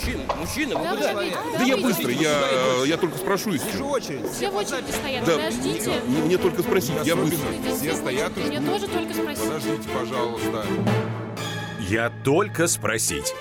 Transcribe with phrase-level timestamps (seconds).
[0.00, 1.58] Мужчина, мужчина, вы Да, куда?
[1.58, 2.22] Да я вы быстро, идите.
[2.24, 3.84] я, я только спрошу и Вижу все.
[3.84, 4.30] очередь.
[4.32, 5.92] Все в очереди стоят, Да, подождите.
[6.06, 7.24] мне, мне только спросить, я Особенно.
[7.26, 7.76] быстро.
[7.76, 8.70] Все стоят и Мне ждут.
[8.70, 9.44] тоже только спросить.
[9.44, 10.66] Подождите, пожалуйста.
[11.80, 13.34] Я только спросить.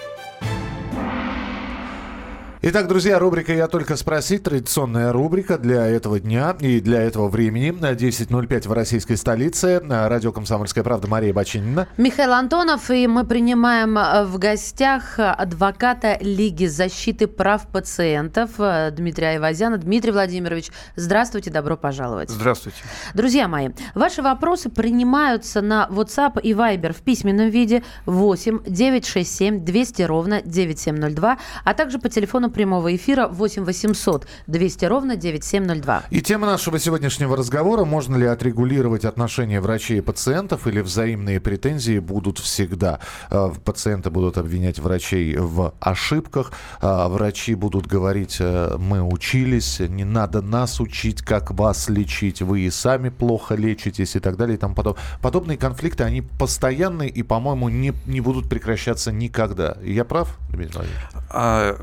[2.61, 7.69] Итак, друзья, рубрика «Я только спросить» традиционная рубрика для этого дня и для этого времени.
[7.71, 9.81] 10.05 в российской столице.
[9.87, 11.87] Радио «Комсомольская правда» Мария Бачинина.
[11.95, 19.29] Михаил Антонов, и мы принимаем э, в гостях адвоката Лиги защиты прав пациентов э, Дмитрия
[19.29, 19.77] Айвазяна.
[19.77, 22.29] Дмитрий Владимирович, здравствуйте, добро пожаловать.
[22.29, 22.79] Здравствуйте.
[23.13, 30.01] Друзья мои, ваши вопросы принимаются на WhatsApp и Viber в письменном виде 8 967 200
[30.01, 36.03] ровно 9702, а также по телефону прямого эфира 8 800 200 ровно 9702.
[36.09, 41.99] И тема нашего сегодняшнего разговора– можно ли отрегулировать отношения врачей и пациентов или взаимные претензии
[41.99, 42.99] будут всегда.
[43.29, 50.05] Э, Пациенты будут обвинять врачей в ошибках, а врачи будут говорить э, «мы учились, не
[50.05, 54.59] надо нас учить, как вас лечить, вы и сами плохо лечитесь» и так далее и
[54.59, 55.03] тому подобное.
[55.21, 59.77] Подобные конфликты, они постоянные и, по-моему, не, не будут прекращаться никогда.
[59.83, 61.03] Я прав, Дмитрий Владимирович?
[61.31, 61.75] А,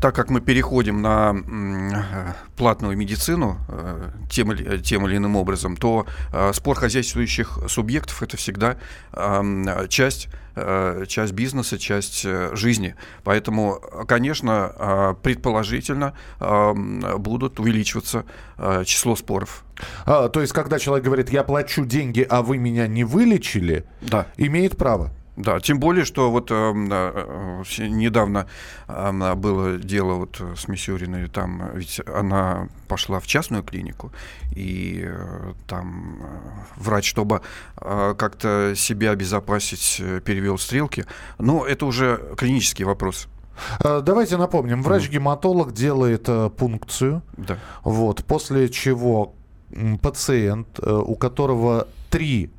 [0.00, 6.06] так как мы переходим на платную медицину э, тем или, тем или иным образом, то
[6.32, 8.76] э, спор хозяйствующих субъектов это всегда
[9.88, 12.94] часть э, часть бизнеса, часть жизни.
[13.24, 18.24] Поэтому, конечно, предположительно будут увеличиваться
[18.84, 19.64] число споров.
[20.04, 24.26] А, то есть, когда человек говорит «я плачу деньги, а вы меня не вылечили», Да.
[24.36, 25.10] имеет право.
[25.38, 28.48] Да, тем более, что вот эм, э, э, недавно
[28.88, 34.10] эм, было дело вот э, с Мисюриной, там ведь она пошла в частную клинику,
[34.56, 36.26] и э, там э,
[36.76, 37.40] врач, чтобы
[37.80, 41.04] э, как-то себя обезопасить, э, перевел стрелки.
[41.38, 43.28] Но это уже клинический вопрос.
[43.80, 47.58] Давайте напомним, врач-гематолог делает э, пункцию, Да.
[47.84, 49.34] вот, после чего
[50.02, 52.50] пациент, э, у которого три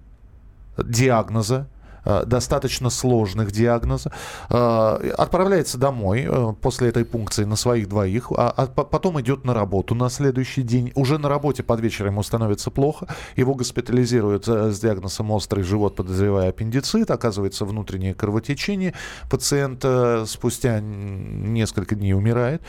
[0.78, 1.79] диагноза, э,
[2.26, 4.12] достаточно сложных диагноза,
[4.50, 9.46] э, отправляется домой э, после этой пункции на своих двоих, а, а по- потом идет
[9.46, 10.92] на работу на следующий день.
[10.96, 15.96] Уже на работе под вечер ему становится плохо, его госпитализируют э, с диагнозом острый живот,
[15.96, 18.94] подозревая аппендицит, оказывается внутреннее кровотечение,
[19.30, 22.62] пациент э, спустя несколько дней умирает,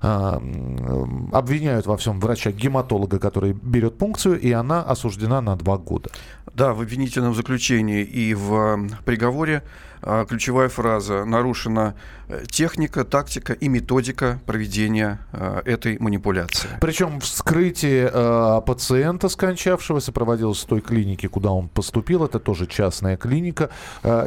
[0.00, 6.10] обвиняют во всем врача-гематолога, который берет пункцию, и она осуждена на два года.
[6.54, 9.62] Да, в обвинительном заключении и в э, приговоре
[10.28, 11.94] ключевая фраза «нарушена
[12.28, 16.68] э, техника, тактика и методика проведения э, этой манипуляции».
[16.80, 22.24] Причем вскрытие э, пациента, скончавшегося, проводилось в той клинике, куда он поступил.
[22.24, 23.70] Это тоже частная клиника.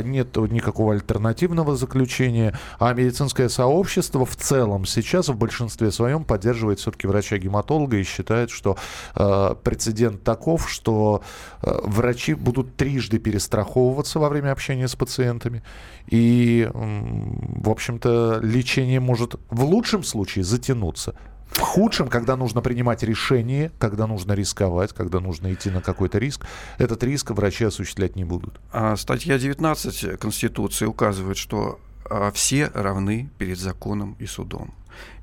[0.03, 2.57] Нет никакого альтернативного заключения.
[2.79, 8.77] А медицинское сообщество в целом сейчас в большинстве своем поддерживает все-таки врача-гематолога и считает, что
[9.13, 11.21] прецедент таков, что
[11.61, 15.60] врачи будут трижды перестраховываться во время общения с пациентами.
[16.07, 21.15] И, в общем-то, лечение может в лучшем случае затянуться.
[21.47, 26.45] В худшем, когда нужно принимать решение, когда нужно рисковать, когда нужно идти на какой-то риск,
[26.77, 28.59] этот риск врачи осуществлять не будут.
[28.71, 31.79] А Статья 19 Конституции указывает, что
[32.09, 34.73] а, все равны перед законом и судом.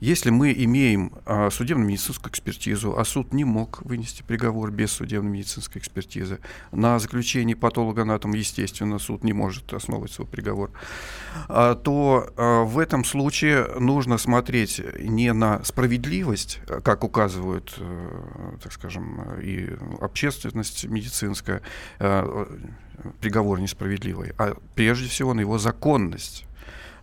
[0.00, 6.39] Если мы имеем а, судебно-медицинскую экспертизу, а суд не мог вынести приговор без судебно-медицинской экспертизы,
[6.71, 10.71] на заключении патологоанатома, естественно, суд не может основывать свой приговор,
[11.49, 18.72] а, то а, в этом случае нужно смотреть не на справедливость, как указывают, э, так
[18.72, 21.62] скажем, и общественность медицинская,
[21.99, 22.47] э,
[23.21, 26.48] приговор несправедливый, а прежде всего на его законность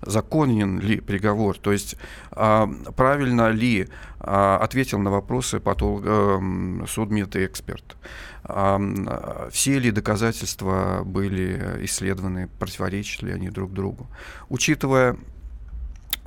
[0.02, 1.96] законен ли приговор, то есть
[2.32, 3.88] а, правильно ли
[4.20, 7.98] а, ответил на вопросы патолог, эм, судмедэксперт,
[8.44, 14.08] а, м, а, все ли доказательства были исследованы, противоречат ли они друг другу.
[14.50, 15.18] Учитывая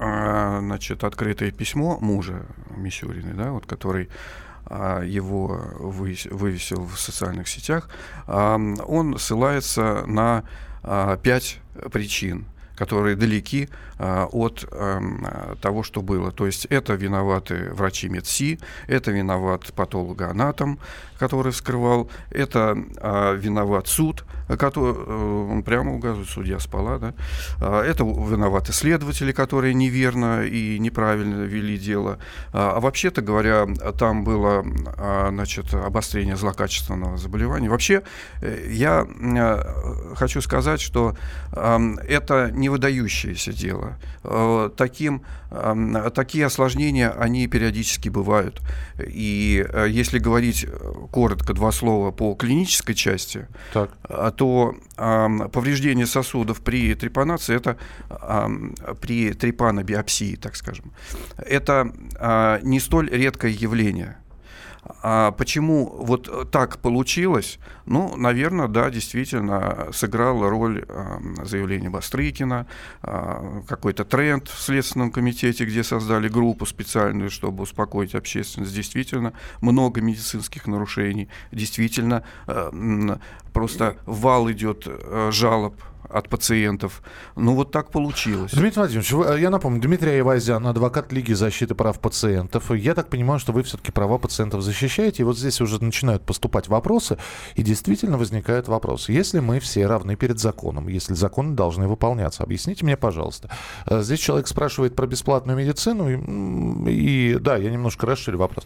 [0.01, 4.09] значит, открытое письмо мужа Мисюриной, да, вот, который
[4.71, 7.91] его вывес- вывесил в социальных сетях,
[8.29, 10.45] он ссылается на
[11.25, 11.59] пять
[11.91, 12.47] причин,
[12.79, 16.31] которые далеки а, от а, того, что было.
[16.31, 20.79] То есть это виноваты врачи МедСи, это виноват патологоанатом,
[21.19, 24.25] который вскрывал, это а, виноват суд,
[24.59, 27.15] который, э, он прямо указывает, судья спала, да,
[27.61, 32.19] А, это виноваты следователи, которые неверно и неправильно вели дело.
[32.53, 33.67] А вообще-то говоря,
[33.99, 34.65] там было
[35.29, 37.69] значит, обострение злокачественного заболевания.
[37.69, 38.03] Вообще,
[38.41, 41.17] э, я э, хочу сказать, что
[41.53, 43.97] ам, это не не выдающееся дело.
[44.25, 48.61] Э, таким, эм, такие осложнения, они периодически бывают.
[48.99, 50.67] И э, если говорить
[51.11, 53.91] коротко два слова по клинической части, так.
[54.37, 57.77] то эм, повреждение сосудов при трепанации, это
[58.11, 60.93] эм, при трепанобиопсии, так скажем,
[61.37, 61.93] это
[62.63, 64.17] не столь редкое явление–
[65.03, 67.59] а почему вот так получилось?
[67.87, 72.67] Ну, наверное, да, действительно сыграла роль э, заявление Бастрыкина,
[73.03, 78.75] э, какой-то тренд в Следственном комитете, где создали группу специальную, чтобы успокоить общественность.
[78.75, 81.29] Действительно, много медицинских нарушений.
[81.53, 83.17] Действительно, э,
[83.53, 85.75] просто вал идет э, жалоб
[86.09, 87.03] от пациентов.
[87.37, 88.53] Ну, вот так получилось.
[88.53, 92.71] Дмитрий Владимирович, э, я напомню, Дмитрий Айвазян, адвокат Лиги защиты прав пациентов.
[92.71, 95.23] Я так понимаю, что вы все-таки права пациентов защищаете.
[95.23, 97.19] И вот здесь уже начинают поступать вопросы,
[97.55, 99.13] и действительно возникают вопросы.
[99.13, 103.51] Если мы все равны перед законом, если законы должны выполняться, объясните мне, пожалуйста.
[103.87, 108.65] Э, здесь человек спрашивает про бесплатную медицину, и, и да, я немножко расширю вопрос.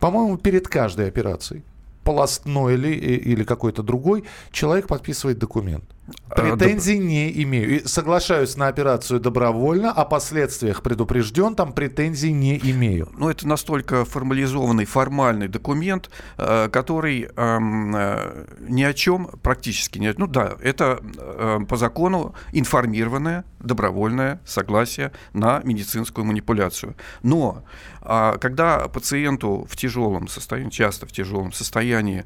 [0.00, 1.62] По-моему, перед каждой операцией
[2.04, 5.84] полостной или, или какой-то другой, человек подписывает документ.
[6.28, 7.76] А, Претензий не имею.
[7.76, 13.08] И соглашаюсь на операцию добровольно, о последствиях предупрежден, там претензий не имею.
[13.16, 20.12] Ну, это настолько формализованный, формальный документ, э, который эм, э, ни о чем практически не...
[20.16, 26.96] Ну да, это э, по закону информированное, добровольное согласие на медицинскую манипуляцию.
[27.22, 27.64] Но
[28.00, 32.24] а, когда пациенту в тяжелом состоянии, часто в тяжелом состоянии,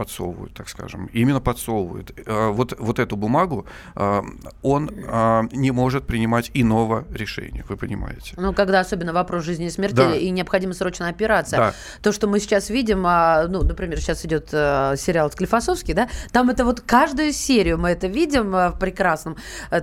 [0.00, 2.12] подсовывают, так скажем, именно подсовывают.
[2.24, 4.22] Э, вот, вот эту бумагу э,
[4.62, 8.32] он э, не может принимать иного решения, вы понимаете.
[8.38, 10.16] Ну, когда особенно вопрос жизни и смерти да.
[10.16, 11.58] и необходима срочная операция.
[11.58, 11.74] Да.
[12.00, 16.64] То, что мы сейчас видим, а, ну, например, сейчас идет сериал Склифосовский, да, там это
[16.64, 19.36] вот каждую серию мы это видим в прекрасном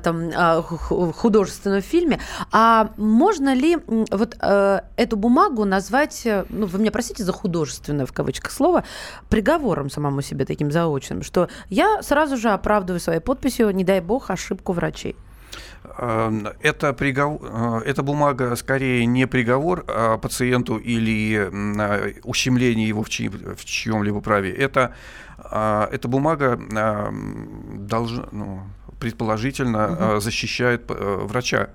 [0.04, 0.32] там
[1.14, 2.20] художественном фильме.
[2.52, 8.52] А можно ли вот эту бумагу назвать, ну, вы меня простите за художественное в кавычках
[8.52, 8.84] слово,
[9.30, 14.30] приговором самому себе таким заочным, что я сразу же оправдываю своей подписью, не дай бог,
[14.30, 15.16] ошибку врачей.
[16.00, 23.02] Эм, это, приговор, э, эта бумага скорее не приговор а пациенту или э, ущемление его
[23.04, 24.52] в, чьи, в чьем-либо праве.
[24.52, 24.94] Это,
[25.52, 26.60] э, эта бумага
[27.88, 28.62] должна, ну,
[29.00, 30.20] предположительно угу.
[30.20, 31.70] защищает врача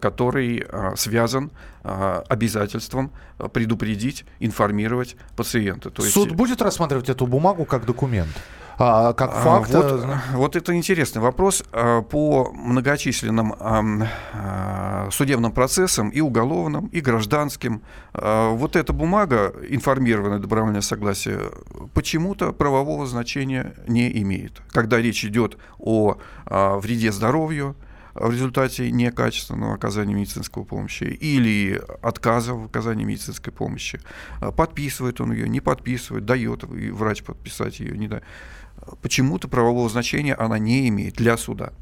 [0.00, 0.66] который
[0.96, 1.50] связан
[1.82, 3.10] обязательством
[3.52, 5.90] предупредить, информировать пациента.
[5.90, 6.36] То Суд есть...
[6.36, 8.30] будет рассматривать эту бумагу как документ?
[8.78, 9.74] а, как а, факт.
[9.74, 11.62] Вот, э, вот это интересный вопрос.
[11.72, 13.54] По многочисленным
[15.10, 17.82] судебным процессам и уголовным, и гражданским,
[18.12, 21.40] вот эта бумага, информированное добровольное согласие,
[21.94, 24.62] почему-то правового значения не имеет.
[24.70, 27.76] Когда речь идет о вреде здоровью,
[28.14, 34.00] в результате некачественного оказания медицинской помощи или отказа в оказании медицинской помощи.
[34.56, 38.24] Подписывает он ее, не подписывает, дает врач подписать ее, не дает
[39.02, 41.72] почему-то правового значения она не имеет для суда.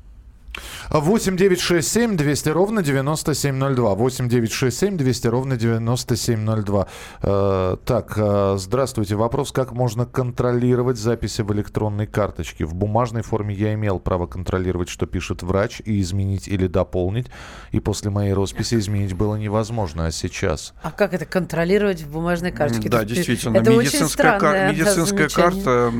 [0.90, 3.94] 8 9 6 7 200 ровно 9702.
[3.94, 6.86] 8 9 6 7 200 ровно 9702.
[7.22, 9.16] Э, так, э, здравствуйте.
[9.16, 12.64] Вопрос, как можно контролировать записи в электронной карточке?
[12.64, 17.28] В бумажной форме я имел право контролировать, что пишет врач, и изменить или дополнить.
[17.70, 20.06] И после моей росписи изменить было невозможно.
[20.06, 20.74] А сейчас?
[20.82, 22.88] А как это контролировать в бумажной карточке?
[22.88, 23.56] Да, это, действительно.
[23.56, 25.92] Это медицинская, кар- медицинская карта,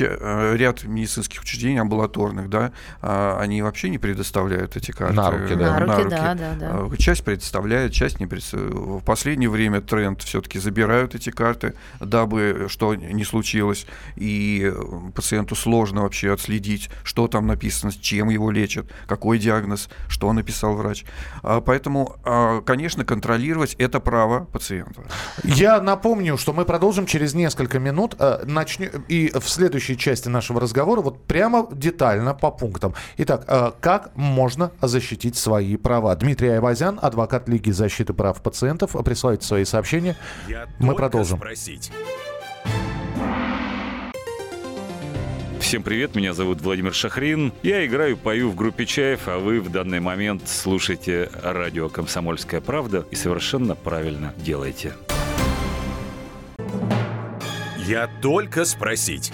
[0.00, 5.14] э, ряд медицинских учреждений амбулаторных, да, а, они вообще вообще не предоставляют эти карты.
[5.14, 5.78] На руки, да.
[5.78, 6.10] На руки, на руки.
[6.10, 6.68] да, да, да.
[6.70, 8.74] А, часть предоставляет, часть не предоставляет.
[8.74, 13.86] В последнее время тренд все-таки забирают эти карты, дабы что не случилось.
[14.16, 14.70] И
[15.14, 20.74] пациенту сложно вообще отследить, что там написано, с чем его лечат, какой диагноз, что написал
[20.74, 21.04] врач.
[21.42, 25.02] А, поэтому, а, конечно, контролировать это право пациента.
[25.42, 28.14] Я напомню, что мы продолжим через несколько минут.
[28.44, 32.94] Начнем, и в следующей части нашего разговора вот прямо детально по пунктам.
[33.16, 36.14] Итак, как можно защитить свои права.
[36.16, 38.96] Дмитрий Айвазян, адвокат Лиги защиты прав пациентов.
[39.04, 40.16] Присылайте свои сообщения.
[40.48, 41.38] Я Мы продолжим.
[41.38, 41.90] Спросить.
[45.60, 47.52] Всем привет, меня зовут Владимир Шахрин.
[47.62, 53.06] Я играю, пою в группе Чаев, а вы в данный момент слушаете радио «Комсомольская правда»
[53.10, 54.94] и совершенно правильно делаете.
[57.76, 59.32] Я только спросить.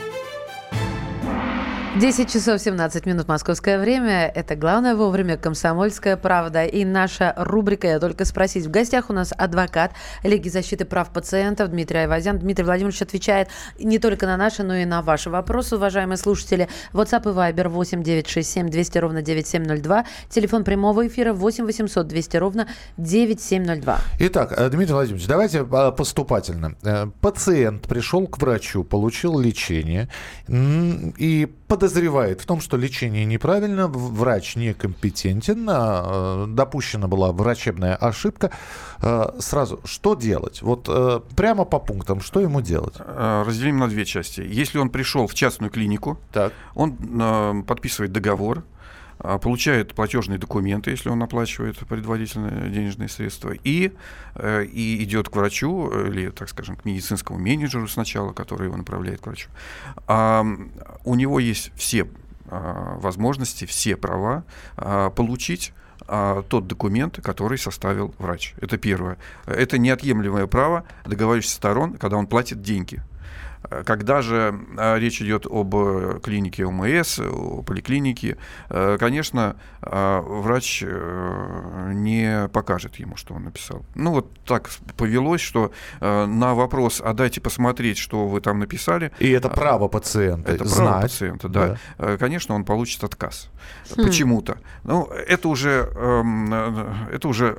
[1.98, 4.30] 10 часов 17 минут московское время.
[4.34, 6.66] Это главное вовремя «Комсомольская правда».
[6.66, 8.66] И наша рубрика «Я только спросить».
[8.66, 12.38] В гостях у нас адвокат Лиги защиты прав пациентов Дмитрий Айвазян.
[12.38, 13.48] Дмитрий Владимирович отвечает
[13.78, 16.68] не только на наши, но и на ваши вопросы, уважаемые слушатели.
[16.92, 20.04] WhatsApp и Viber 8 967 200 ровно 9702.
[20.28, 24.00] Телефон прямого эфира 8 800 200 ровно 9702.
[24.18, 26.76] Итак, э, Дмитрий Владимирович, давайте э, поступательно.
[26.82, 30.10] Э, Пациент пришел к врачу, получил лечение
[30.46, 38.50] и подозревает в том, что лечение неправильно, врач некомпетентен, а, э, допущена была врачебная ошибка.
[39.02, 40.62] Э, Сразу, что делать?
[40.62, 42.94] Вот э, прямо по пунктам, что ему делать?
[42.98, 44.40] Разделим на две части.
[44.40, 46.52] Если он пришел в частную клинику, Так.
[46.74, 48.64] он подписывает договор,
[49.18, 53.92] получает платежные документы, если он оплачивает предварительные денежные средства, и,
[54.34, 58.76] э, и идет к врачу, э, или, так скажем, к медицинскому менеджеру сначала, который его
[58.76, 59.48] направляет к врачу.
[60.06, 60.44] А,
[61.04, 62.06] у него есть все
[62.48, 64.44] а, возможности, все права
[64.76, 65.72] а, получить
[66.08, 68.54] а, тот документ, который составил врач.
[68.60, 69.18] Это первое.
[69.46, 73.02] Это неотъемлемое право договорившихся сторон, когда он платит деньги.
[73.84, 78.36] Когда же э, речь идет об э, клинике ОМС, о поликлинике,
[78.70, 83.84] э, конечно, врач не покажет ему, что он написал.
[83.94, 85.70] Ну вот так повелось, что
[86.00, 90.74] на вопрос, а дайте посмотреть, что вы там написали, И это право пациента это право
[90.74, 91.02] знать.
[91.02, 91.78] пациента, да.
[91.98, 93.50] Э, Конечно, он получит отказ.
[93.94, 94.58] Почему-то.
[94.84, 96.52] Ну, это уже, эм,
[97.12, 97.58] это уже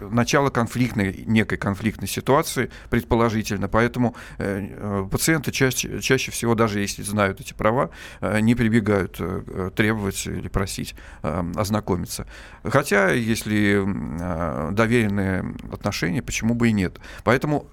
[0.00, 3.68] начало конфликтной, некой конфликтной ситуации, предположительно.
[3.68, 9.16] Поэтому э, э, пациенты чаще, чаще всего, даже если знают эти права, э, не прибегают
[9.20, 12.26] э, э, требовать или просить э, ознакомиться.
[12.64, 16.98] Хотя, если э, доверенные отношения, почему бы и нет.
[17.24, 17.66] Поэтому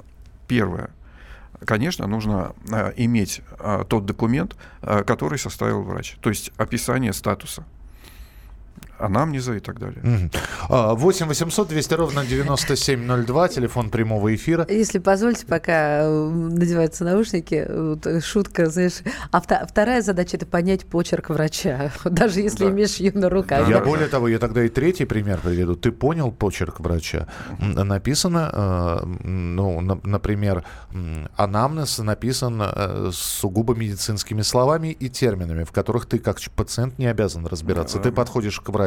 [0.47, 0.89] первое.
[1.65, 7.65] Конечно, нужно э, иметь э, тот документ, э, который составил врач, то есть описание статуса
[8.99, 9.99] анамнеза и так далее.
[10.03, 10.31] Мгм.
[10.69, 14.65] А, 8 800 200 ровно 9702, телефон прямого эфира.
[14.69, 20.85] Если позвольте, пока э, надеваются наушники, вот, э, шутка, знаешь, а вторая задача– это понять
[20.85, 22.71] почерк врача, даже если Да.
[22.71, 23.67] имеешь ее на руках.
[23.67, 23.85] Я да.
[23.85, 25.75] более того, я тогда и третий пример приведу.
[25.75, 27.27] Ты понял почерк врача?
[27.59, 30.63] Написано, э, ну, на- например,
[31.35, 37.45] анамнез написан с сугубо медицинскими словами и терминами, в которых ты как пациент не обязан
[37.47, 37.99] разбираться.
[37.99, 38.82] Ты подходишь к врачу,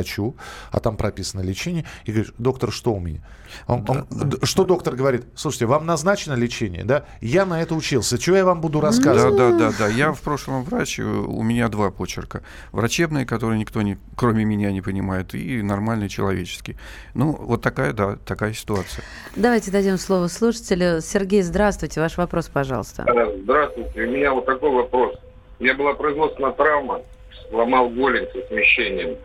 [0.70, 3.20] а там прописано лечение, и говоришь, доктор, что у меня?
[3.68, 5.24] Он- он- д- что доктор говорит?
[5.36, 7.04] Слушайте, вам назначено лечение, да?
[7.20, 8.18] Я на это учился.
[8.18, 9.36] Чего я вам буду Да, рассказывать?
[9.36, 9.86] да, да, да.
[9.88, 12.42] Я в прошлом врач, у меня два почерка.
[12.72, 16.76] Врачебный, который никто, не, кроме меня, не понимает, и нормальный человеческий.
[17.14, 19.04] Ну, вот такая, да, такая ситуация.
[19.36, 21.00] Давайте дадим слово слушателю.
[21.00, 22.00] Сергей, здравствуйте.
[22.00, 23.06] Ваш вопрос, пожалуйста.
[23.44, 24.02] Здравствуйте.
[24.02, 25.14] У меня вот такой вопрос.
[25.60, 27.00] У меня была производственная травма,
[27.48, 29.16] сломал голень со смещением.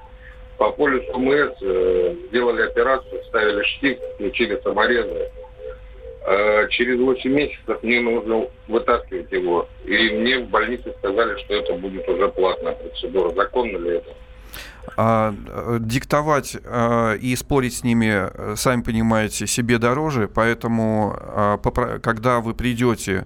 [0.62, 5.32] По полюсу МС э, сделали операцию, ставили штиф, включили саморезы.
[6.28, 9.68] Э, через 8 месяцев мне нужно вытаскивать его.
[9.86, 13.34] И мне в больнице сказали, что это будет уже платная процедура.
[13.34, 14.10] Законно ли это?
[14.98, 21.58] А, э, диктовать э, и спорить с ними, сами понимаете, себе дороже, поэтому а,
[22.04, 23.26] когда вы придете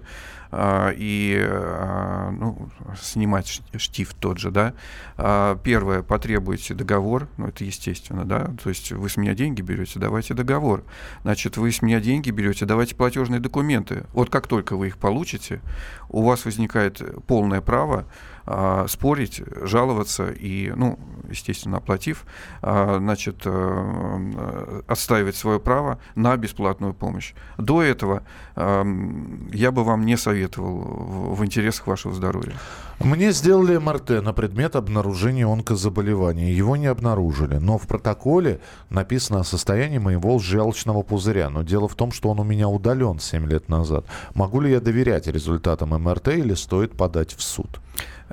[0.52, 2.68] и а, ну,
[3.00, 4.74] снимать ш- штифт тот же, да,
[5.16, 9.98] а, первое, потребуете договор, ну это естественно, да, то есть вы с меня деньги берете,
[9.98, 10.84] давайте договор,
[11.22, 14.04] значит, вы с меня деньги берете, давайте платежные документы.
[14.12, 15.60] Вот как только вы их получите,
[16.08, 18.06] у вас возникает полное право
[18.46, 20.98] а, спорить, жаловаться и, ну,
[21.28, 22.24] естественно, оплатив,
[22.62, 27.34] а, значит, э, отстаивать свое право на бесплатную помощь.
[27.58, 28.22] До этого
[28.56, 32.54] я бы вам не советовал в интересах вашего здоровья.
[33.00, 36.52] Мне сделали МРТ на предмет обнаружения онкозаболевания.
[36.52, 37.56] Его не обнаружили.
[37.56, 41.50] Но в протоколе написано о состоянии моего желчного пузыря.
[41.50, 44.06] Но дело в том, что он у меня удален 7 лет назад.
[44.34, 47.80] Могу ли я доверять результатам МРТ или стоит подать в суд?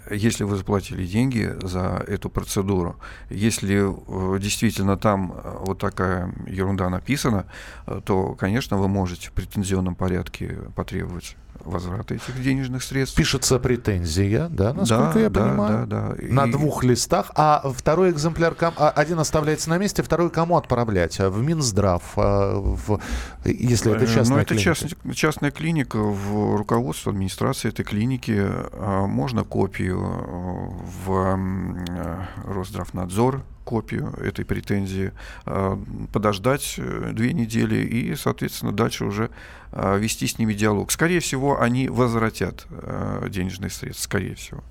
[0.09, 2.95] Если вы заплатили деньги за эту процедуру,
[3.29, 7.45] если э, действительно там э, вот такая ерунда написана,
[7.85, 13.15] э, то, конечно, вы можете в претензионном порядке потребовать возврата этих денежных средств.
[13.17, 15.87] Пишется претензия, да, насколько Да, я да, понимаю?
[15.87, 16.15] да, да.
[16.29, 21.19] На И- двух листах, а второй экземпляр, а, один оставляется на месте, второй кому отправлять?
[21.19, 22.99] В Минздрав, а, в,
[23.45, 24.75] если это Э, частная Ну, это клиника.
[24.75, 33.41] част- частная клиника, в руководство администрации этой клиники а, можно копию э, в э, Росздравнадзор
[33.63, 35.11] копию этой претензии,
[35.45, 35.77] э,
[36.11, 39.29] подождать э, две недели и, соответственно, дальше уже
[39.71, 40.91] э, вести с ними диалог.
[40.91, 42.67] Скорее всего, они возвратят
[43.29, 44.63] денежные средства, скорее всего.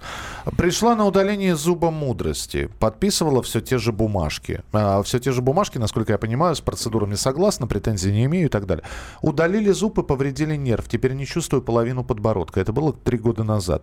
[0.57, 4.63] Пришла на удаление зуба мудрости, подписывала все те же бумажки.
[4.73, 8.49] А, все те же бумажки, насколько я понимаю, с процедурами согласна, претензий не имею и
[8.49, 8.85] так далее.
[9.21, 10.89] Удалили зуб и повредили нерв.
[10.89, 12.61] Теперь не чувствую половину подбородка.
[12.61, 13.83] Это было три года назад.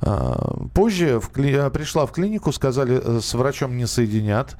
[0.00, 1.70] А, позже в кли...
[1.70, 4.56] пришла в клинику, сказали, с врачом не соединят temat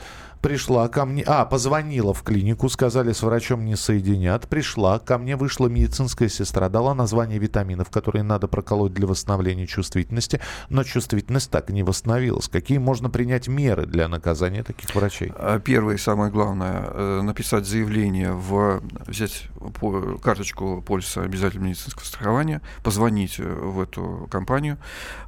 [0.46, 5.34] пришла ко мне, а, позвонила в клинику, сказали, с врачом не соединят, пришла, ко мне
[5.34, 11.70] вышла медицинская сестра, дала название витаминов, которые надо проколоть для восстановления чувствительности, но чувствительность так
[11.70, 12.46] и не восстановилась.
[12.46, 15.32] Какие можно принять меры для наказания таких врачей?
[15.34, 19.48] А, первое и самое главное, э, написать заявление, в, взять
[20.22, 24.78] карточку полиса обязательного медицинского страхования, позвонить э, в эту компанию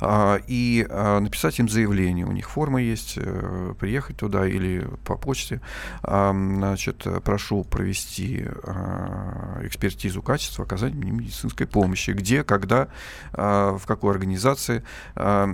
[0.00, 2.24] а, и а, написать им заявление.
[2.24, 5.60] У них форма есть, э, приехать туда или по почте.
[6.02, 12.10] Значит, прошу провести а, экспертизу качества оказания мне медицинской помощи.
[12.10, 12.88] Где, когда,
[13.32, 14.84] а, в какой организации.
[15.16, 15.48] А,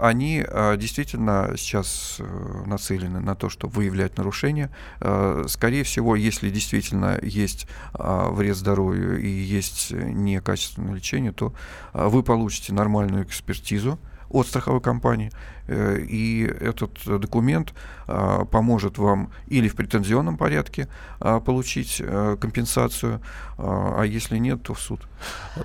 [0.00, 0.44] они
[0.76, 4.70] действительно сейчас э, нацелены на то, чтобы выявлять нарушения.
[5.46, 11.52] Скорее всего, если действительно есть вред здоровью и есть некачественное лечение, то
[11.92, 13.98] вы получите нормальную экспертизу
[14.30, 15.30] от страховой компании.
[15.68, 17.74] Э, и этот документ
[18.06, 20.88] а, поможет вам или в претензионном порядке
[21.20, 23.20] а, получить э, компенсацию,
[23.58, 25.00] а, а если нет, то в суд.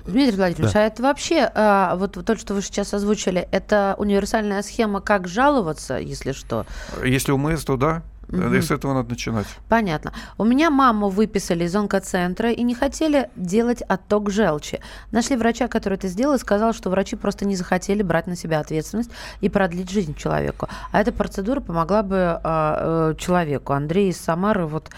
[0.04, 0.80] Дмитрий Владимирович, да.
[0.80, 1.50] а это вообще,
[1.96, 6.66] вот то, что вы сейчас озвучили, это универсальная схема, как жаловаться, если что?
[7.02, 8.02] Если УМС, то да.
[8.34, 8.54] Угу.
[8.54, 9.46] И с этого надо начинать.
[9.68, 10.12] Понятно.
[10.38, 14.80] У меня маму выписали из онкоцентра и не хотели делать отток желчи.
[15.10, 18.60] Нашли врача, который это сделал, и сказал, что врачи просто не захотели брать на себя
[18.60, 19.10] ответственность
[19.40, 20.68] и продлить жизнь человеку.
[20.92, 23.72] А эта процедура помогла бы э, человеку.
[23.72, 24.90] Андрей из Самары вот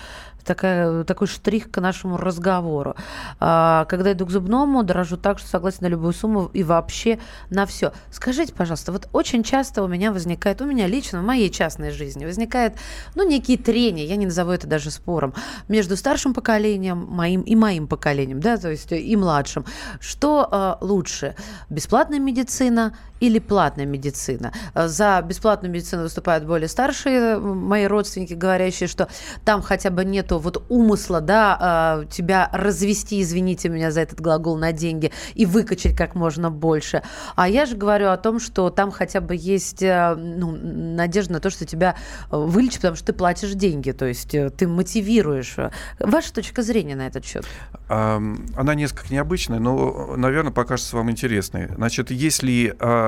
[0.46, 2.94] такая, такой штрих к нашему разговору.
[3.40, 7.18] А, когда иду к зубному, дорожу так, что согласен на любую сумму и вообще
[7.50, 7.92] на все.
[8.10, 12.24] Скажите, пожалуйста, вот очень часто у меня возникает, у меня лично, в моей частной жизни
[12.24, 12.74] возникает,
[13.14, 15.34] ну, некие трения, я не назову это даже спором,
[15.68, 19.64] между старшим поколением моим и моим поколением, да, то есть и младшим.
[20.00, 20.48] Что
[20.80, 21.34] э, лучше,
[21.68, 24.52] бесплатная медицина или платная медицина?
[24.74, 29.08] За бесплатную медицину выступают более старшие мои родственники, говорящие, что
[29.44, 34.56] там хотя бы нету вот умысла, да, э, тебя развести, извините меня за этот глагол,
[34.56, 37.02] на деньги и выкачать как можно больше.
[37.34, 41.40] А я же говорю о том, что там хотя бы есть э, ну, надежда на
[41.40, 41.96] то, что тебя
[42.30, 45.56] э, вылечат, потому что ты платишь деньги, то есть э, ты мотивируешь.
[45.98, 47.46] Ваша точка зрения на этот счет?
[47.88, 51.68] Она несколько необычная, но, наверное, покажется вам интересной.
[51.74, 53.05] Значит, если а,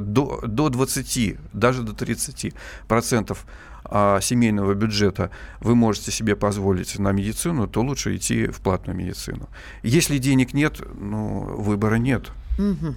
[0.00, 2.54] до, до 20, даже до 30
[2.86, 3.46] процентов
[3.84, 9.48] а, семейного бюджета вы можете себе позволить на медицину, то лучше идти в платную медицину.
[9.82, 12.30] Если денег нет, ну, выбора нет.
[12.58, 12.94] Угу.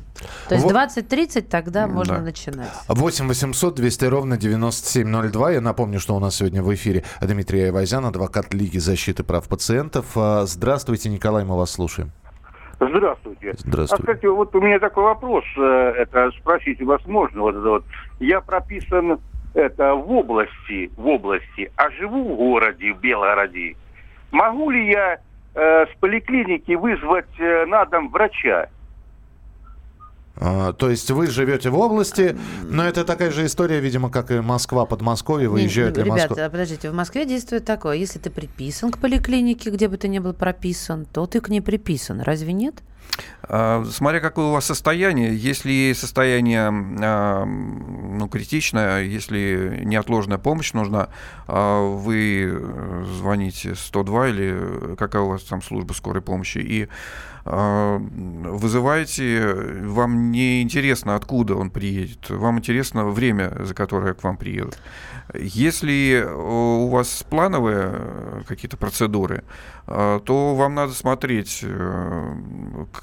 [0.49, 2.21] То есть 20-30 тогда можно да.
[2.23, 2.71] начинать.
[2.88, 5.51] 8 800 200 ровно 9702.
[5.51, 10.06] Я напомню, что у нас сегодня в эфире Дмитрий Айвазян, адвокат Лиги защиты прав пациентов.
[10.15, 12.12] А, здравствуйте, Николай, мы вас слушаем.
[12.82, 13.54] Здравствуйте.
[13.58, 13.94] Здравствуйте.
[13.94, 17.41] А, кстати, вот у меня такой вопрос, э, это спросить вас можно.
[17.41, 17.86] Вот, вот.
[18.20, 19.20] Я прописан
[19.54, 23.76] это в области, в области, а живу в городе, в Белгороде,
[24.32, 25.20] могу ли я
[25.54, 28.70] э, с поликлиники вызвать э, на дом врача?
[30.43, 34.39] А, то есть вы живете в области, но это такая же история, видимо, как и
[34.39, 36.36] Москва, Подмосковье, выезжают ли Москва?
[36.36, 40.17] Ребята, подождите, в Москве действует такое, если ты приписан к поликлинике, где бы ты ни
[40.17, 42.82] был прописан, то ты к ней приписан, разве нет?
[43.44, 51.10] А, смотря какое у вас состояние, если состояние а, ну, критичное, если неотложная помощь нужна,
[51.48, 52.62] а, вы
[53.18, 56.88] звоните 102 или какая у вас там служба скорой помощи и
[57.44, 64.78] вызываете, вам не интересно, откуда он приедет, вам интересно время, за которое к вам приедут.
[65.34, 69.44] Если у вас плановые какие-то процедуры,
[69.88, 72.36] то вам надо смотреть э,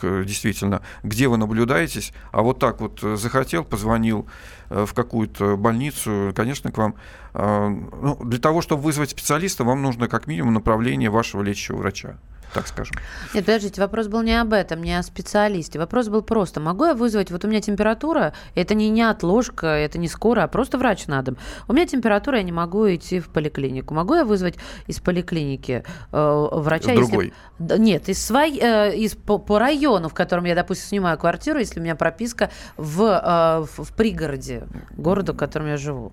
[0.03, 4.27] действительно, где вы наблюдаетесь, а вот так вот э, захотел, позвонил
[4.71, 6.95] э, в какую-то больницу, конечно, к вам...
[7.35, 12.19] Э, ну, для того, чтобы вызвать специалиста, вам нужно как минимум направление вашего лечащего врача.
[12.53, 12.97] Так скажем.
[13.35, 15.79] Нет, подождите, вопрос был не об этом, не о специалисте.
[15.79, 20.09] Вопрос был просто, могу я вызвать, вот у меня температура, это не неотложка, это не
[20.09, 21.37] скоро, а просто врач на дом.
[21.69, 23.95] У меня температура, я не могу идти в поликлинику.
[23.95, 24.57] Могу я вызвать
[24.87, 26.95] из поликлиники э, врача?
[26.95, 27.33] Другой?
[27.59, 27.79] Если...
[27.79, 31.81] Нет, из, свой, э, из по, по району, в котором я, допустим, снимаю квартиру, если
[31.81, 36.13] у меня прописка в, э, в, в пригороде города, в котором я живу.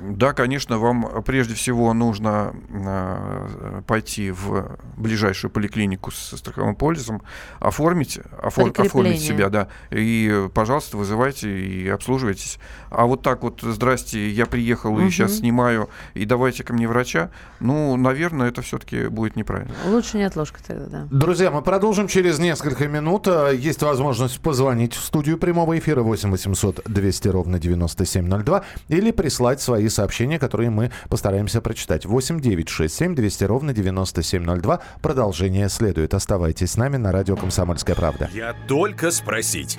[0.00, 7.22] Да, конечно, вам прежде всего нужно э, пойти в ближайшую поликлинику со страховым полисом,
[7.58, 12.58] оформить, офор- оформить себя, да, и, пожалуйста, вызывайте и обслуживайтесь.
[12.90, 15.10] А вот так вот, здрасте, я приехал и Мгм.
[15.10, 17.30] сейчас снимаю, и давайте ко мне врача,
[17.60, 19.74] ну, наверное, это все-таки будет неправильно.
[19.86, 21.08] Лучше не отложка тогда, да.
[21.10, 23.26] Друзья, мы продолжим через несколько минут.
[23.26, 29.60] Э, Есть возможность позвонить в студию прямого эфира 8 800 200 ровно 9702 или прислать
[29.60, 32.06] свои сообщения, которые мы постараемся прочитать.
[32.06, 34.80] 8 9 6 7 200 ровно 9702.
[35.02, 36.14] Продолжение следует.
[36.14, 38.30] Оставайтесь с нами на радио «Комсомольская правда».
[38.32, 39.78] Я только спросить.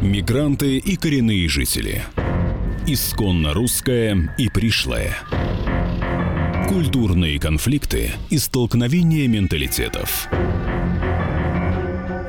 [0.00, 2.02] Мигранты и коренные жители.
[2.86, 5.16] Исконно русская и пришлая.
[6.68, 10.28] Культурные конфликты и столкновения менталитетов.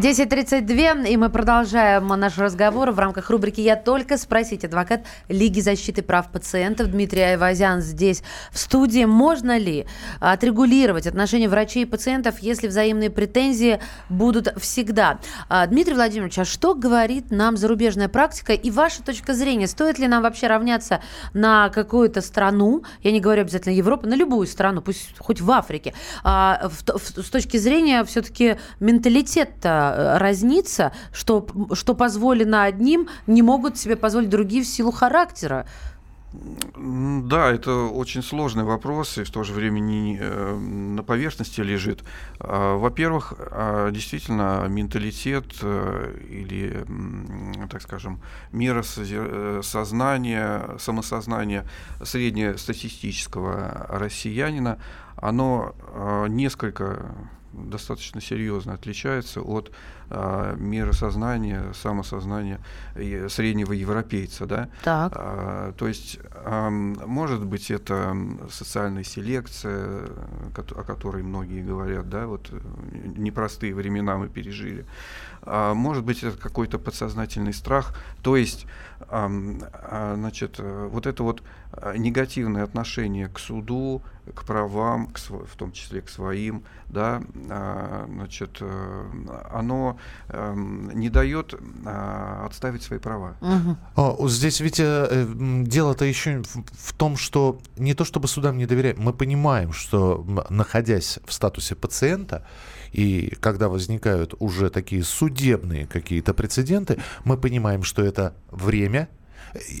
[0.00, 4.64] 10.32, и мы продолжаем наш разговор в рамках рубрики «Я только спросить».
[4.64, 9.06] Адвокат Лиги защиты прав пациентов Дмитрий Айвазян здесь в студии.
[9.06, 9.86] Можно ли
[10.20, 15.18] отрегулировать отношения врачей и пациентов, если взаимные претензии будут всегда?
[15.48, 19.66] А, Дмитрий Владимирович, а что говорит нам зарубежная практика и ваша точка зрения?
[19.66, 21.00] Стоит ли нам вообще равняться
[21.32, 25.92] на какую-то страну, я не говорю обязательно Европу, на любую страну, пусть хоть в Африке,
[26.22, 33.96] а, с точки зрения все-таки менталитета э, разнится, что, что позволено одним, не могут себе
[33.96, 35.66] позволить другие в силу характера.
[36.32, 42.04] Да, это очень сложный вопрос и в то же время не э, на поверхности лежит.
[42.38, 46.84] А, Во-первых, а, действительно, менталитет э, или,
[47.70, 48.20] так скажем,
[48.52, 51.64] миросознание, самосознание
[52.02, 54.78] среднестатистического россиянина,
[55.16, 55.74] оно
[56.28, 57.14] несколько
[57.52, 59.72] достаточно серьезно отличается от
[60.10, 62.60] а, миросознания, самосознания
[62.94, 64.68] э, среднего европейца, да?
[64.82, 65.12] Так.
[65.14, 68.16] А, то есть, ам, может быть, это
[68.50, 70.06] социальная селекция,
[70.54, 72.58] о которой многие говорят, да, вот э,
[73.16, 74.86] непростые времена мы пережили.
[75.42, 77.94] А, может быть, это какой-то подсознательный страх.
[78.22, 78.66] То есть,
[79.00, 81.42] а, значит, э, вот это вот
[81.96, 84.02] негативное отношение к суду,
[84.34, 89.10] к правам, к в том числе к своим, да, а, значит, э,
[89.52, 91.54] оно эм, не дает
[91.84, 93.36] а, отставить свои права.
[93.40, 95.26] А, о, Здесь ведь э, э,
[95.64, 100.24] дело-то еще в, в том, что не то чтобы судам не доверяем, мы понимаем, что
[100.50, 102.46] находясь в статусе пациента,
[102.92, 109.17] и когда возникают уже такие судебные какие-то прецеденты, мы понимаем, что это время, э,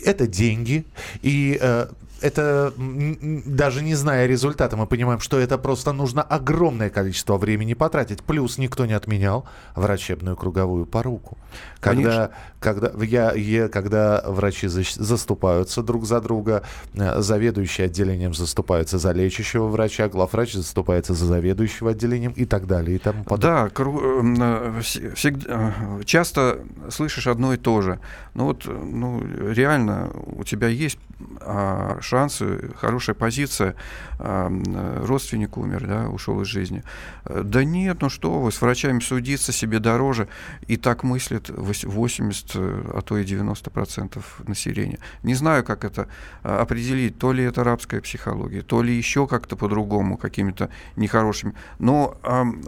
[0.04, 0.84] это деньги,
[1.22, 1.88] и э,
[2.20, 8.22] это даже не зная результата, мы понимаем, что это просто нужно огромное количество времени потратить.
[8.22, 11.36] Плюс никто не отменял врачебную круговую поруку.
[11.80, 16.62] Когда, когда, я, я- когда врачи заступаются друг за друга,
[16.94, 22.96] э, заведующий отделением заступается за лечащего врача, главврач заступается за заведующего отделением и так далее.
[22.96, 23.64] И тому подобное.
[23.64, 26.58] Да, кру- эм, э, вс- всегда, э, часто
[26.90, 28.00] слышишь одно и то же.
[28.34, 30.98] Ну вот, ну, реально, у тебя есть
[31.40, 33.74] а, шансы, хорошая позиция,
[34.18, 36.82] родственник умер, да, ушел из жизни.
[37.24, 40.28] Э, Да нет, ну что вы, с врачами судиться себе дороже.
[40.66, 44.98] И так мыслят вось- 80, э, а то и 90% населения.
[45.22, 46.08] Не знаю, как это
[46.42, 51.54] а, определить, то ли это арабская психология, то ли еще как-то по-другому, какими-то нехорошими.
[51.78, 52.18] Но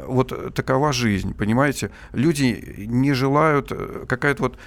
[0.07, 1.91] вот такова жизнь, понимаете?
[2.13, 4.59] Люди не желают, э, какая-то вот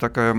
[0.00, 0.34] такая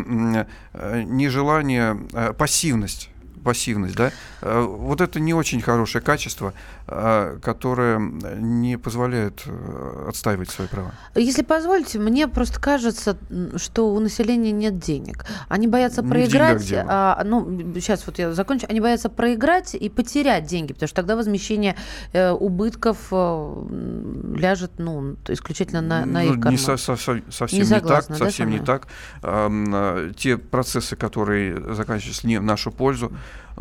[1.06, 1.98] нежелание,
[2.38, 3.10] пассивность.
[3.44, 6.54] Пассивность, да, э, вот это не очень хорошее качество,
[6.88, 10.92] э, которое не позволяет э, отстаивать свои права.
[11.16, 13.18] Если позволите, мне просто кажется,
[13.58, 15.26] что у населения нет денег.
[15.50, 16.74] Они боятся Не проиграть.
[16.74, 17.46] а, ну,
[17.76, 18.66] сейчас вот я закончу.
[18.70, 21.76] Они боятся проиграть и потерять деньги, потому что тогда возмещение
[22.14, 26.52] э, убытков э, ляжет ну, исключительно на, на Ну, их карман.
[26.52, 28.88] не со- со- со- совсем Не не, согласна, так, да, совсем со не так.
[29.22, 33.12] А, те процессы, которые заканчиваются не в нашу пользу,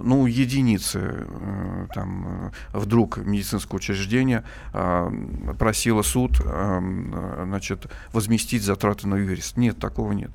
[0.02, 5.10] ну, единицы э, там э, вдруг медицинское учреждение а,
[5.58, 9.56] просило суд значит, возместить затраты на юрист.
[9.56, 10.30] Нет, такого нет.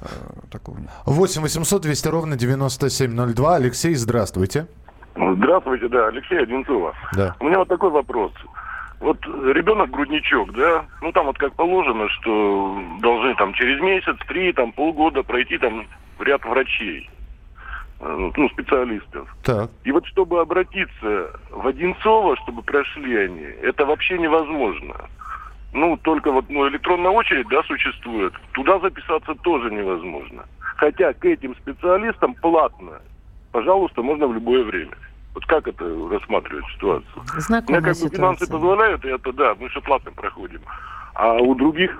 [0.00, 0.08] А,
[0.50, 0.90] Такого нет.
[1.06, 3.56] 8 800 200 ровно 9702.
[3.56, 4.66] Алексей, здравствуйте.
[5.14, 6.94] Здравствуйте, да, Алексей Одинцова.
[7.14, 7.36] Да.
[7.40, 8.32] У меня вот такой вопрос.
[9.00, 14.52] Вот ребенок грудничок, да, ну там вот как положено, что должны там через месяц, три,
[14.52, 15.86] там полгода пройти там
[16.18, 17.19] ряд врачей, э,
[18.00, 19.28] ну специалистов.
[19.42, 19.70] Так.
[19.84, 24.96] И вот чтобы обратиться в Одинцово, чтобы прошли они, это вообще невозможно.
[25.72, 28.32] Ну, только вот ну, электронная очередь, да, существует.
[28.52, 30.44] Туда записаться тоже невозможно.
[30.58, 33.00] Хотя к этим специалистам платно.
[33.52, 34.96] Пожалуйста, можно в любое время.
[35.34, 37.12] Вот как это рассматривать ситуацию?
[37.14, 40.60] У меня Знакомая как бы финансы позволяют, и это да, мы все платно проходим.
[41.14, 41.96] А у других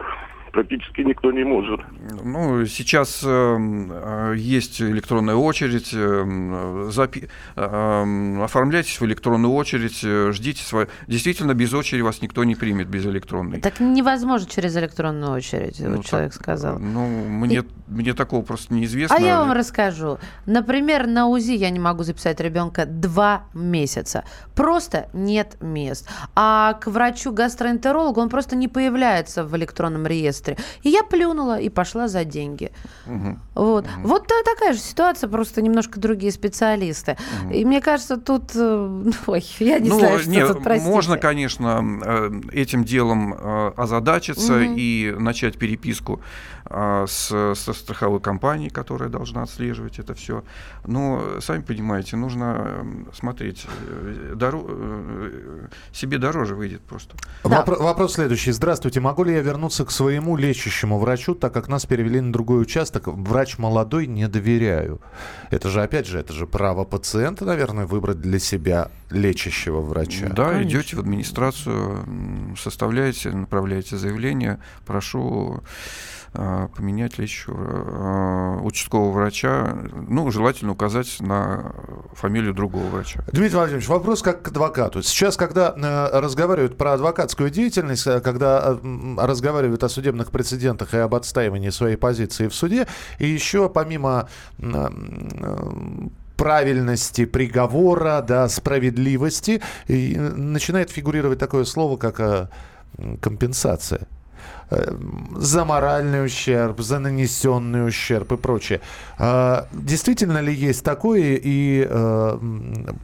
[0.51, 1.81] практически никто не может.
[2.25, 5.91] Ну, сейчас эм, э, есть электронная очередь.
[5.95, 10.89] эм, запи- эм, оформляйтесь в электронную очередь, э, ждите свою.
[11.07, 13.61] Действительно, без очереди вас никто не примет без электронной.
[13.61, 16.79] Так невозможно через электронную очередь, Ну, вот человек так, сказал.
[16.79, 19.17] Ну, мне, мне такого просто неизвестно.
[19.17, 20.19] А я вам расскажу.
[20.47, 24.25] Например, на УЗИ я не могу записать ребенка два месяца.
[24.55, 26.09] Просто нет мест.
[26.35, 30.40] А к врачу-гастроэнтерологу он просто не появляется в электронном реестре.
[30.83, 32.73] И я плюнула и пошла за деньги.
[33.07, 33.41] Мгм.
[33.55, 33.87] Вот.
[34.03, 37.17] Вот та- такая же ситуация, просто немножко другие специалисты.
[37.53, 38.51] И мне кажется, тут...
[38.55, 40.91] э, Ой, я не ну, знаю, что не, тут, простите.
[40.91, 44.75] можно, конечно, э, этим делом э, озадачиться Мгм.
[44.77, 46.21] и начать переписку
[46.73, 50.45] с, со страховой компанией, которая должна отслеживать это все.
[50.87, 53.67] Но, сами понимаете, нужно смотреть,
[54.35, 57.17] доро- себе дороже выйдет просто.
[57.45, 57.65] Да.
[57.65, 58.53] Вопро- Вопрос следующий.
[58.53, 59.01] Здравствуйте.
[59.01, 63.09] Могу ли я вернуться к своему лечащему врачу, так как нас перевели на другой участок?
[63.09, 65.01] Врач молодой, не доверяю.
[65.51, 70.29] Это же, опять же, это же право пациента, наверное, выбрать для себя лечащего врача.
[70.29, 70.69] Да, Конечно.
[70.69, 75.63] идете в администрацию, составляете, направляете заявление, прошу
[76.33, 79.77] поменять лечащего э, участкового врача,
[80.09, 81.73] ну, желательно указать на
[82.13, 83.25] фамилию другого врача.
[83.33, 85.03] Дмитрий Владимирович, вопрос как к адвокату.
[85.03, 90.99] Сейчас, когда э, разговаривают про адвокатскую деятельность, э, когда э, разговаривают о судебных прецедентах и
[90.99, 92.87] об отстаивании своей позиции в суде,
[93.19, 94.29] и еще помимо
[96.37, 102.51] правильности приговора, да, справедливости, и, начинает фигурировать такое слово, как
[103.21, 104.07] компенсация
[105.37, 108.81] за моральный ущерб, за нанесенный ущерб и прочее.
[109.19, 111.39] А, Действительно ли есть такое?
[111.43, 112.39] И э,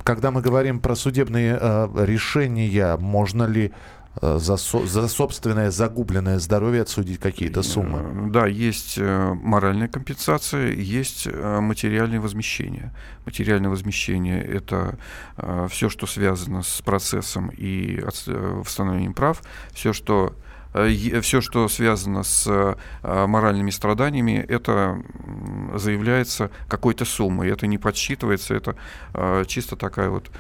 [0.05, 3.73] когда мы говорим про судебные э, решения, можно ли
[4.23, 7.99] э, за, со- за собственное загубленное здоровье отсудить какие-то суммы?
[7.99, 12.93] Э, Да, есть э, моральная компенсация, есть э, материальное возмещение.
[13.25, 14.99] Материальное возмещение– это
[15.69, 17.99] все, что связано с процессом и
[18.29, 20.33] э, восстановлением прав, все, что
[21.23, 25.03] все, что связано с э, моральными страданиями, это
[25.75, 27.51] заявляется какой-то суммой.
[27.51, 28.77] Это не подсчитывается, это
[29.15, 30.31] э, чисто такая вот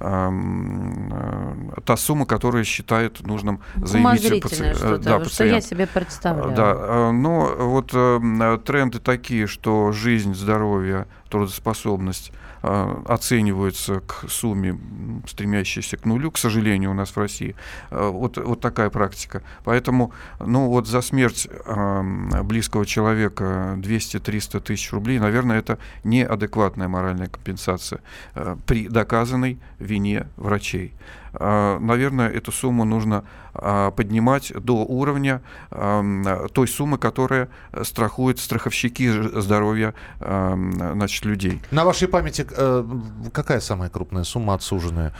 [0.00, 5.60] эм, э, та сумма, которая считает нужным заявить Умозрительное паци- э, что-то, да, что я
[5.60, 6.54] себе представляю.
[6.56, 14.24] Да, э, но вот э, м, тренды такие, что жизнь, здоровье, трудоспособность э, оцениваются к
[14.28, 14.78] сумме,
[15.26, 17.54] стремящейся к нулю, к сожалению, у нас в России.
[17.90, 19.42] Э, Вот, вот такая практика.
[19.64, 27.28] Поэтому, ну вот за смерть э, близкого человека 200-300 тысяч рублей, наверное, это неадекватная моральная
[27.28, 28.00] компенсация
[28.66, 30.94] при доказанной вине врачей.
[31.38, 33.24] Э, Наверное, эту сумму нужно
[33.54, 37.48] а, поднимать до уровня той суммы, которая
[37.82, 41.60] страхует страховщики здоровья значит, людей.
[41.70, 42.84] На вашей памяти э,
[43.32, 45.12] какая самая крупная сумма отсуженная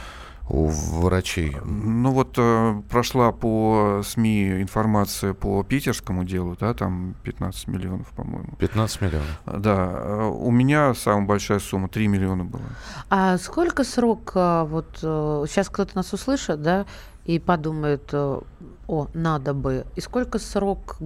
[0.49, 1.55] у врачей?
[1.63, 8.55] Ну вот э, прошла по СМИ информация по питерскому делу, да, там 15 миллионов, по-моему.
[8.57, 9.41] 15 миллионов.
[9.45, 12.63] Да, э, у меня самая большая сумма 3 миллиона была.
[13.09, 16.85] А сколько срок, вот сейчас кто-то нас услышит, да,
[17.29, 18.41] и подумает, э,
[18.89, 19.85] О, надо бы.
[19.95, 20.97] И сколько срок,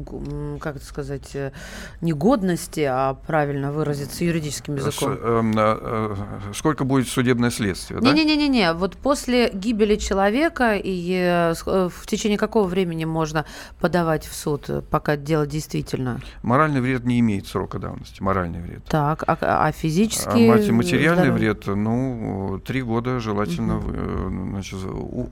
[0.62, 1.52] как это сказать, э,
[2.00, 5.18] не годности, а правильно выразиться юридическим С- языком?
[5.22, 6.16] эм, э, э,
[6.54, 8.14] сколько будет судебное следствие, да?
[8.14, 13.44] Не-не-не-не, вот после гибели человека и с- в течение какого времени можно
[13.82, 16.22] подавать в суд, пока дело действительно?
[16.42, 18.86] Моральный вред не имеет срока давности, моральный вред.
[18.86, 20.48] Так, а, а А физический?
[20.48, 21.52] мати- материальный здоровье?
[21.54, 25.30] вред, ну, три года желательно э, значит, у-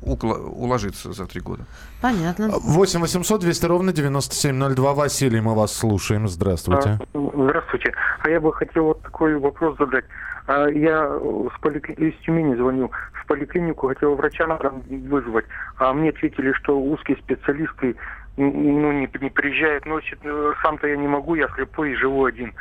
[0.63, 1.63] уложиться за три года.
[2.01, 2.40] Понятно.
[2.49, 4.93] 8 800 200 ровно 9702.
[4.93, 6.27] Василий, мы вас слушаем.
[6.27, 6.99] Здравствуйте.
[7.13, 7.93] А, Здравствуйте.
[8.21, 10.05] А я бы хотел вот такой вопрос задать.
[10.47, 12.91] А, Я с поликли- из Тюмени звоню.
[13.13, 15.45] В поликлинику хотел врача надо вызвать.
[15.77, 17.95] А мне ответили, что узкие специалисты
[18.37, 20.19] ну, не, не приезжают, носят.
[20.23, 22.53] Э, Сам-то я не могу, я слепой и живу один.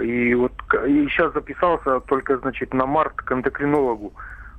[0.00, 0.52] И вот
[0.86, 4.12] и сейчас записался только, значит, на март к эндокринологу.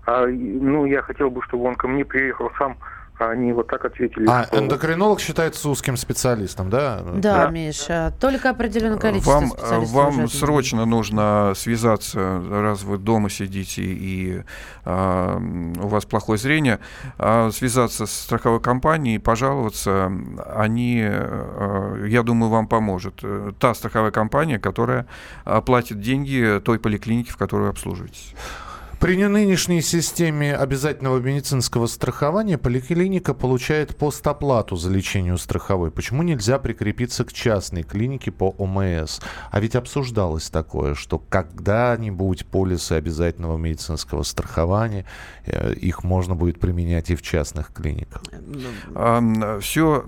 [0.05, 2.77] А, ну, я хотел бы, чтобы он ко мне приехал сам.
[3.17, 4.25] А они вот так ответили.
[4.27, 7.01] А что- эндокринолог считается узким специалистом, да?
[7.15, 12.97] Да, Миша, только определенное количество Вам, э, специалистов вам уже срочно нужно связаться, раз вы
[12.97, 14.43] дома сидите и
[14.83, 16.79] а, у вас плохое зрение,
[17.17, 20.11] а, связаться с страховой компанией, пожаловаться.
[20.55, 23.19] Они, э, я думаю, вам поможет.
[23.23, 25.07] Э, Та страховая компания, которая
[25.45, 28.35] а, платит деньги той поликлинике, в которой вы обслуживаетесь.
[28.99, 35.91] При нынешней системе обязательного медицинского страхования поликлиника получает постоплату за лечение у страховой.
[35.91, 39.19] Почему нельзя прикрепиться к частной клинике по ОМС?
[39.51, 45.05] А ведь обсуждалось такое, что когда-нибудь полисы обязательного медицинского страхования,
[45.45, 48.23] э, их можно будет применять и в частных клиниках.
[49.61, 50.05] Все,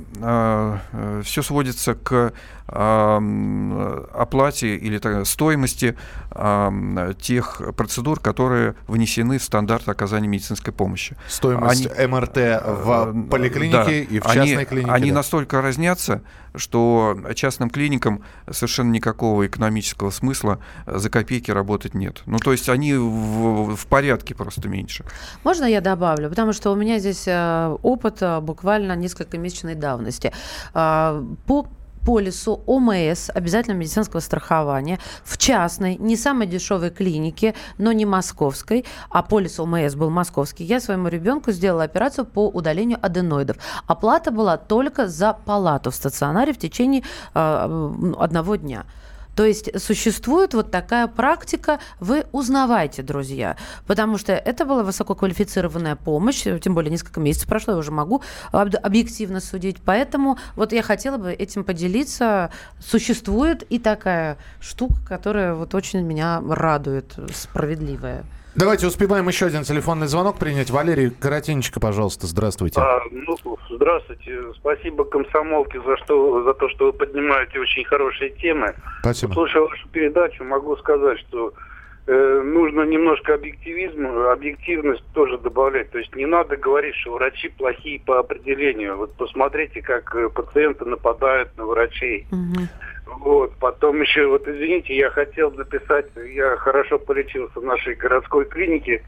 [1.24, 2.34] все сводится к
[2.68, 5.96] оплате или стоимости
[7.20, 11.16] тех процедур, которые внесены в стандарт оказания медицинской помощи.
[11.28, 14.92] Стоимость МРТ в э, поликлинике да, и в они- частной клинике.
[14.92, 15.16] Они да.
[15.18, 16.22] настолько разнятся,
[16.56, 22.24] что частным клиникам совершенно никакого экономического смысла за копейки работать нет.
[22.26, 25.06] Ну, то есть они в, в порядке просто меньше.
[25.44, 26.30] Можно я добавлю?
[26.30, 30.32] Потому что у меня здесь э, опыт э, буквально несколько месячной давности.
[30.74, 31.68] А, По
[32.08, 39.22] полису ОМС, обязательного медицинского страхования, в частной, не самой дешевой клинике, но не московской, а
[39.24, 43.58] полис ОМС был московский, я своему ребенку сделала операцию по удалению аденоидов.
[43.88, 48.86] Оплата была только за палату в стационаре в течение э, одного дня.
[49.38, 56.42] То есть существует вот такая практика, вы узнавайте, друзья, потому что это была высококвалифицированная помощь,
[56.42, 61.18] тем более несколько месяцев прошло, я уже могу об- объективно судить, поэтому вот я хотела
[61.18, 62.50] бы этим поделиться.
[62.80, 68.24] Существует и такая штука, которая вот очень меня радует, справедливая.
[68.58, 70.72] Давайте успеваем еще один телефонный звонок принять.
[70.72, 72.82] Валерий Коротенечко, пожалуйста, здравствуйте.
[72.82, 73.38] А, ну,
[73.70, 74.52] здравствуйте.
[74.56, 78.74] Спасибо комсомолке за, что, за то, что вы поднимаете очень хорошие темы.
[79.02, 79.34] Спасибо.
[79.34, 81.54] Слушая вашу передачу, могу сказать, что
[82.08, 85.92] э, нужно немножко объективизма, объективность тоже добавлять.
[85.92, 88.98] То есть не надо говорить, что врачи плохие по определению.
[88.98, 92.26] Вот посмотрите, как э, пациенты нападают на врачей.
[93.06, 99.04] Вот, потом еще, вот извините, я хотел написать, я хорошо полечился в нашей городской клинике,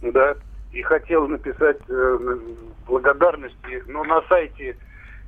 [0.00, 0.36] да,
[0.72, 2.38] и хотел написать э,
[2.86, 4.76] благодарности, но на сайте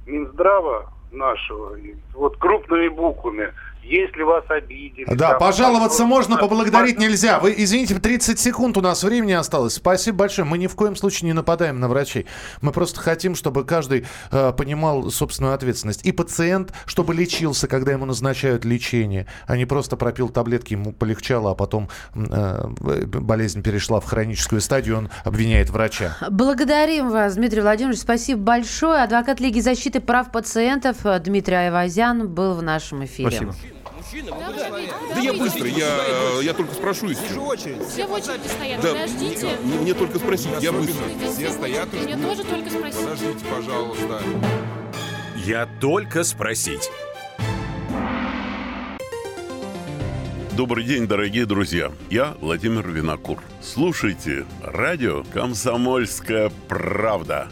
[0.07, 1.77] Минздрава нашего,
[2.15, 3.53] вот крупными буквами,
[3.85, 5.05] если вас обидели.
[5.15, 7.39] Да, там, пожаловаться можно, поблагодарить нельзя.
[7.39, 9.75] Вы, извините, 30 секунд у нас времени осталось.
[9.75, 10.47] Спасибо большое.
[10.47, 12.27] Мы ни в коем случае не нападаем на врачей.
[12.63, 16.05] Мы просто хотим, чтобы каждый э, понимал собственную ответственность.
[16.05, 21.53] И пациент, чтобы лечился, когда ему назначают лечение, а не просто пропил таблетки, ему полегчало,
[21.53, 22.67] а потом э,
[23.07, 26.17] болезнь перешла в хроническую стадию, он обвиняет врача.
[26.31, 28.01] Благодарим вас, Дмитрий Владимирович.
[28.01, 29.03] Спасибо большое.
[29.03, 33.31] Адвокат Лиги защиты прав пациентов Дмитрий Айвазян был в нашем эфире.
[33.31, 33.74] Спасибо.
[34.13, 37.25] Да я быстро, я, я только спрошу и все.
[37.89, 39.57] Все в очереди стоят, Да, подождите.
[39.63, 41.05] мне, мне только спросить, я быстро.
[41.35, 43.01] Все стоят Мне тоже только спросить.
[43.01, 44.23] Подождите, пожалуйста.
[45.37, 46.91] Я только спросить.
[50.53, 51.91] Добрый день, дорогие друзья.
[52.11, 53.43] Я Владимир Винокур.
[53.61, 57.49] Слушайте радио «Комсомольская правда».